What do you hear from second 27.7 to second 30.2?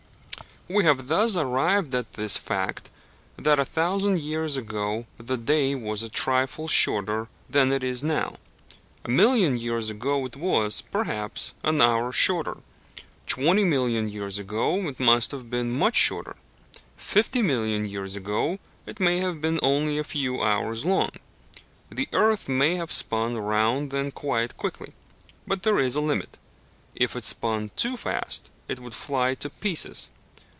too fast it would fly to pieces.